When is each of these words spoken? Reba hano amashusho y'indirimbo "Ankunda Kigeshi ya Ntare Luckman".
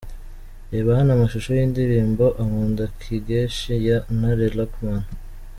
Reba 0.71 0.91
hano 0.99 1.11
amashusho 1.13 1.49
y'indirimbo 1.53 2.25
"Ankunda 2.41 2.83
Kigeshi 3.01 3.71
ya 3.87 3.97
Ntare 4.17 4.47
Luckman". 4.57 5.03